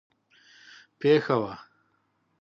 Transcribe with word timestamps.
پېښه 0.99 1.35
وه. 1.41 1.53